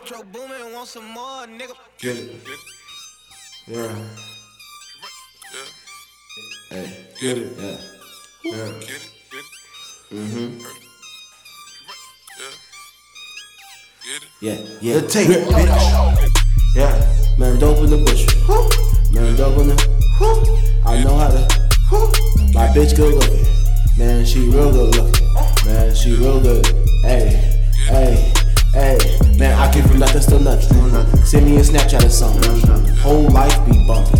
Metro 0.00 0.22
Boomin, 0.32 0.72
want 0.74 0.86
some 0.86 1.10
more, 1.10 1.44
nigga. 1.46 1.74
Get 1.98 2.16
it. 2.16 2.30
Yeah. 3.66 3.96
Hey. 6.70 7.06
Get 7.20 7.38
it. 7.38 7.52
Yeah. 7.58 7.76
Yeah. 8.44 8.72
Mm-hmm. 10.12 10.62
Yeah, 14.40 14.58
yeah. 14.80 15.00
The 15.00 15.08
tape, 15.08 15.26
bitch. 15.26 16.30
Yeah. 16.76 17.36
Man, 17.36 17.58
dope 17.58 17.78
in 17.78 17.90
the 17.90 17.96
bush. 18.04 18.24
Man, 19.12 19.34
dope 19.34 19.58
in 19.58 19.68
the. 19.68 20.82
I 20.86 21.02
know 21.02 21.16
how 21.16 21.28
to. 21.28 21.42
My 22.54 22.68
bitch 22.68 22.94
good 22.94 23.14
looking. 23.14 23.46
Man, 23.98 24.24
she 24.24 24.48
real 24.48 24.70
good 24.70 24.94
looking. 24.94 25.34
Man, 25.64 25.92
she 25.92 26.14
real 26.14 26.40
good. 26.40 26.64
Hey, 27.02 27.58
hey, 27.88 28.32
hey. 28.72 29.17
Man, 29.38 29.56
I 29.56 29.72
came 29.72 29.84
from 29.84 30.00
nothing, 30.00 30.20
still 30.20 30.40
nothing. 30.40 31.24
Send 31.24 31.46
me 31.46 31.58
a 31.58 31.60
Snapchat 31.60 32.04
or 32.04 32.08
something. 32.08 32.96
Whole 32.96 33.28
life 33.28 33.54
be 33.66 33.86
bumping. 33.86 34.17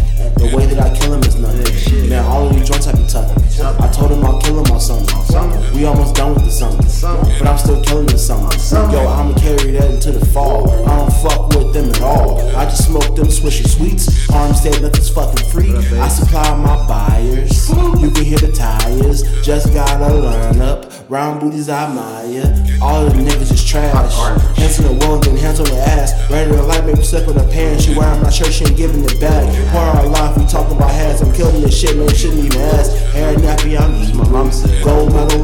Something. 6.88 7.38
But 7.38 7.48
I'm 7.48 7.58
still 7.58 7.82
killing 7.84 8.08
something. 8.16 8.92
Yo, 8.92 9.06
I'ma 9.06 9.34
carry 9.38 9.72
that 9.72 9.90
into 9.90 10.12
the 10.12 10.24
fall. 10.26 10.70
I 10.86 10.96
don't 10.96 11.12
fuck 11.22 11.48
with 11.50 11.72
them 11.72 11.90
at 11.90 12.00
all. 12.00 12.40
I 12.56 12.64
just 12.64 12.86
smoke 12.86 13.14
them 13.14 13.28
Swisher 13.28 13.68
Sweets. 13.68 14.28
Arms 14.30 14.60
say 14.62 14.70
nothing's 14.80 15.10
fucking 15.10 15.46
free. 15.50 15.74
I 15.98 16.08
supply 16.08 16.56
my 16.56 16.86
buyers. 16.86 17.68
You 18.00 18.10
can 18.10 18.24
hear 18.24 18.38
the 18.38 18.52
tires. 18.52 19.22
Just 19.44 19.72
gotta 19.72 20.12
line 20.12 20.60
up. 20.60 20.92
Round 21.08 21.40
booties 21.40 21.68
I 21.68 21.86
admire. 21.86 22.78
All 22.82 23.06
of 23.06 23.14
the 23.14 23.22
niggas 23.22 23.52
is 23.52 23.64
trash. 23.64 24.14
Hands 24.58 24.78
on 24.80 24.98
the 24.98 25.06
wall, 25.06 25.18
then 25.18 25.36
hands 25.36 25.60
on 25.60 25.66
the 25.66 25.76
ass. 25.76 26.12
Ready 26.30 26.50
to 26.50 26.62
light, 26.62 26.84
maybe 26.84 27.02
step 27.02 27.26
on 27.28 27.34
the 27.34 27.44
pants. 27.44 27.84
She 27.84 27.94
wearing 27.96 28.22
my 28.22 28.30
shirt, 28.30 28.52
she 28.52 28.64
ain't 28.64 28.76
giving 28.76 29.04
it 29.04 29.18
back. 29.20 29.46
Pour 29.72 29.80
our 29.80 30.06
life, 30.06 30.36
we 30.36 30.44
talking 30.46 30.76
about 30.76 30.90
hats. 30.90 31.22
I'm 31.22 31.32
killing 31.32 31.62
this 31.62 31.78
shit, 31.78 31.96
man. 31.96 32.08
Shouldn't 32.14 32.44
even 32.44 32.60
ask. 32.60 32.92
Hair 33.12 33.36
nappy, 33.36 33.78
I'm 33.78 33.94
evil. 34.02 34.24
My 34.24 34.28
mom 34.30 34.52
said. 34.52 34.84
Gold 34.84 35.12
medal 35.14 35.37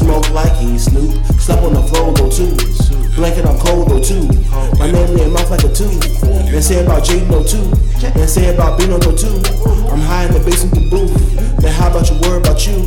smoke 0.00 0.30
like 0.30 0.52
he 0.56 0.78
Snoop. 0.78 1.12
Slept 1.38 1.62
on 1.62 1.74
the 1.74 1.82
floor, 1.82 2.12
though, 2.14 2.32
too. 2.32 2.56
Blanket, 3.16 3.44
I'm 3.44 3.58
cold, 3.58 3.88
though, 3.90 4.00
too. 4.00 4.24
My 4.78 4.90
name 4.90 5.18
in 5.18 5.32
mouth 5.32 5.50
like 5.50 5.64
a 5.64 5.72
two. 5.72 5.92
Then 6.48 6.62
say 6.62 6.82
about 6.84 7.04
Jaden, 7.04 7.28
though, 7.28 7.44
too. 7.44 7.68
Then 8.00 8.28
say 8.28 8.54
about 8.54 8.78
Bino, 8.78 8.98
though, 8.98 9.14
too. 9.14 9.36
I'm 9.92 10.00
high 10.00 10.24
in 10.24 10.32
the 10.32 10.40
basement, 10.40 10.74
the 10.74 10.88
booth. 10.88 11.12
Then 11.60 11.72
how 11.74 11.90
about 11.90 12.08
your 12.08 12.18
word 12.22 12.46
about 12.46 12.66
you? 12.66 12.78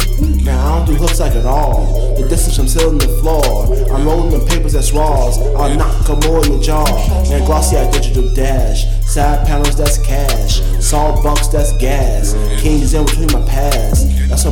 Man, 0.43 0.57
I 0.57 0.77
don't 0.77 0.87
do 0.87 0.95
hooks 0.95 1.19
like 1.19 1.35
at 1.35 1.45
all. 1.45 2.15
The 2.17 2.27
distance 2.27 2.71
still 2.71 2.89
in 2.89 2.97
the 2.97 3.07
floor. 3.21 3.69
I'm 3.93 4.05
rolling 4.05 4.31
the 4.31 4.43
papers 4.47 4.73
that's 4.73 4.91
raws. 4.91 5.37
I'll 5.55 5.75
knock 5.77 6.09
a 6.09 6.15
more 6.27 6.43
in 6.43 6.53
your 6.53 6.61
jaw. 6.61 6.85
Man, 7.29 7.45
glossy 7.45 7.77
I 7.77 7.89
digital 7.91 8.33
dash. 8.33 8.85
Side 9.05 9.45
panels 9.45 9.77
that's 9.77 9.99
cash. 9.99 10.61
Salt 10.79 11.23
bunks 11.23 11.47
that's 11.47 11.77
gas. 11.77 12.33
Kings 12.59 12.93
in 12.93 13.05
between 13.05 13.31
my 13.31 13.45
past. 13.47 14.09
That's 14.29 14.42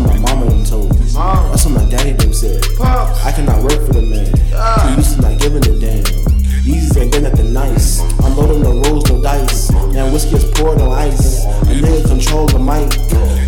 poured, 10.61 10.77
no 10.77 10.91
ice. 10.91 11.45
A 11.45 11.73
nigga 11.73 12.07
control 12.07 12.45
the 12.47 12.59
mic. 12.59 12.89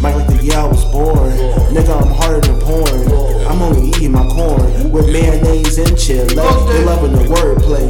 Mic 0.02 0.16
like 0.16 0.28
the 0.28 0.44
year 0.44 0.58
I 0.58 0.66
was 0.66 0.84
born. 0.86 1.32
Nigga, 1.74 2.02
I'm 2.02 2.12
harder 2.12 2.42
than 2.42 2.60
porn. 2.62 3.48
I'm 3.48 3.62
only 3.62 3.90
eating 3.90 4.12
my 4.12 4.26
corn 4.28 4.92
with 4.92 5.08
mayonnaise 5.12 5.78
and 5.78 5.98
chili. 5.98 6.34
They 6.36 6.84
loving 6.84 7.14
the 7.14 7.26
wordplay. 7.30 7.88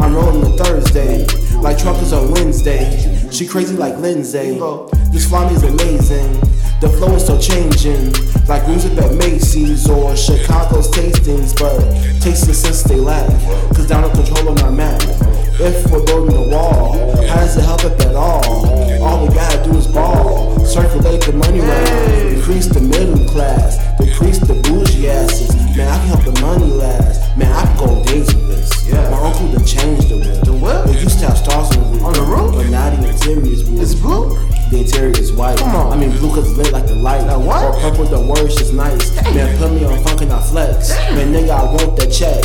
I'm 0.00 0.14
rolling 0.14 0.42
the 0.42 0.56
Thursday. 0.62 1.26
Like 1.58 1.78
truckers 1.78 2.12
on 2.12 2.30
Wednesday. 2.30 3.28
She 3.30 3.46
crazy 3.46 3.76
like 3.76 3.96
Lindsay. 3.98 4.58
This 5.12 5.28
fly 5.28 5.50
is 5.50 5.62
amazing. 5.64 6.40
The 6.80 6.88
flow 6.88 7.14
is 7.14 7.24
still 7.24 7.38
changing, 7.38 8.10
like 8.48 8.66
music 8.66 8.96
at 8.96 9.12
Macy's 9.12 9.86
or 9.86 10.16
Chicago's 10.16 10.88
tastings, 10.88 11.52
but 11.52 11.76
tasting 12.22 12.54
since 12.54 12.82
they 12.84 12.96
lack, 12.96 13.28
cause 13.76 13.86
down 13.86 14.02
to 14.02 14.10
control 14.16 14.48
on 14.48 14.58
our 14.60 14.72
map. 14.72 15.02
If 15.60 15.90
we're 15.90 16.02
building 16.06 16.38
a 16.38 16.48
wall, 16.48 16.96
how 17.26 17.36
does 17.36 17.58
it 17.58 17.64
help 17.64 17.84
if 17.84 17.99
circulate 20.80 21.20
the 21.22 21.32
money 21.32 21.60
round, 21.60 22.36
increase 22.36 22.66
the 22.66 22.80
middle 22.80 23.26
class, 23.28 23.76
decrease 23.98 24.38
the 24.38 24.54
bougie 24.64 25.08
asses. 25.08 25.54
Man, 25.76 25.88
I 25.88 25.98
can 25.98 26.08
help 26.08 26.24
the 26.24 26.40
money 26.40 26.70
last. 26.72 27.36
Man, 27.36 27.52
I 27.52 27.64
can 27.66 27.76
go 27.76 28.04
dates 28.04 28.32
with 28.32 28.48
this. 28.48 28.90
My 28.90 29.20
uncle 29.20 29.52
done 29.52 29.64
changed 29.64 30.08
the 30.08 30.16
wheel. 30.16 30.40
The 30.44 30.52
what? 30.52 30.86
They 30.86 31.00
used 31.00 31.20
to 31.20 31.26
have 31.28 31.38
stars 31.38 31.76
on 31.76 31.82
the 31.82 31.88
roof. 31.90 32.02
On 32.04 32.12
the 32.14 32.22
roof? 32.22 32.54
But 32.54 32.70
now 32.70 32.90
the 32.90 33.08
interior 33.08 33.46
is 33.46 33.62
blue. 33.62 33.82
It's 33.82 33.94
blue? 33.94 34.36
The 34.70 34.78
interior 34.80 35.18
is 35.18 35.32
white. 35.32 35.58
Come 35.58 35.76
on. 35.76 35.92
I 35.92 35.96
mean 35.96 36.10
blue 36.16 36.30
cause 36.30 36.48
it's 36.48 36.58
lit 36.58 36.72
like 36.72 36.86
the 36.86 36.96
light. 36.96 37.22
Like 37.26 37.44
what? 37.44 37.62
Or 37.62 37.80
purple, 37.80 38.04
the 38.06 38.20
words 38.20 38.56
just 38.56 38.72
nice. 38.72 39.14
Man, 39.34 39.58
put 39.58 39.72
me 39.72 39.84
on 39.84 40.02
funk 40.02 40.22
and 40.22 40.32
I 40.32 40.40
flex. 40.42 40.90
Man, 41.14 41.32
nigga, 41.32 41.50
I 41.50 41.64
want 41.70 41.96
that 41.98 42.10
check. 42.10 42.42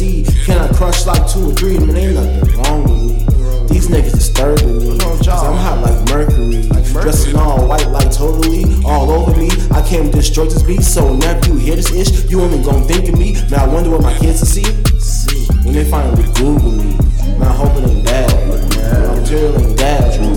Can 0.00 0.56
I 0.56 0.72
crush 0.72 1.04
like 1.04 1.30
two 1.30 1.50
or 1.50 1.52
three? 1.52 1.78
Man, 1.78 1.94
ain't 1.94 2.14
nothing 2.14 2.62
wrong 2.62 2.82
with 2.84 3.00
me. 3.02 3.66
These 3.68 3.88
niggas 3.88 4.12
disturbing 4.12 4.78
me. 4.78 4.98
Cause 4.98 5.28
I'm 5.28 5.54
hot 5.56 5.82
like 5.82 6.08
Mercury. 6.08 6.62
Dressing 7.02 7.36
all 7.36 7.68
white 7.68 7.86
like 7.88 8.10
totally 8.10 8.64
all 8.82 9.10
over 9.10 9.36
me. 9.38 9.50
I 9.70 9.86
came 9.86 10.10
to 10.10 10.16
destroy 10.16 10.46
this 10.46 10.62
beat, 10.62 10.82
so 10.82 11.12
whenever 11.12 11.46
you 11.48 11.56
hear 11.58 11.76
this 11.76 11.92
ish, 11.92 12.30
you 12.30 12.40
only 12.40 12.62
gon' 12.64 12.84
think 12.84 13.10
of 13.10 13.18
me. 13.18 13.34
Now 13.50 13.66
I 13.66 13.68
wonder 13.68 13.90
what 13.90 14.02
my 14.02 14.16
kids 14.16 14.40
will 14.40 14.46
see. 14.46 14.64
See 14.98 15.46
when 15.64 15.74
they 15.74 15.84
finally 15.84 16.24
Google 16.32 16.72
me. 16.72 16.96
Man, 17.38 17.42
I 17.42 17.52
hope 17.52 17.76
it 17.76 17.90
ain't 17.90 18.04
bad. 18.06 19.08
My 19.08 19.20
material 19.20 19.60
ain't 19.60 19.76
bad. 19.76 20.29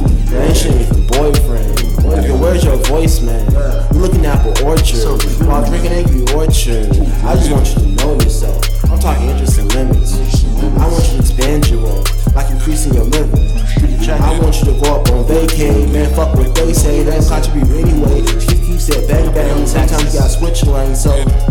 go 14.83 14.95
up 14.95 15.09
on 15.09 15.23
vacay. 15.25 15.91
Man, 15.91 16.13
fuck 16.13 16.35
what 16.35 16.53
they 16.55 16.73
say, 16.73 17.03
that's 17.03 17.29
how 17.29 17.41
you 17.41 17.66
be 17.66 17.81
anyway. 17.81 18.25
She 18.39 18.57
keeps 18.59 18.88
that 18.88 19.07
bang 19.07 19.33
bang, 19.33 19.66
sometimes 19.66 20.13
you 20.13 20.19
gotta 20.19 20.29
switch 20.29 20.63
lanes, 20.66 21.03
so. 21.03 21.42